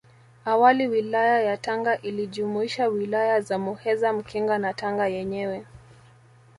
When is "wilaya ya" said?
0.87-1.57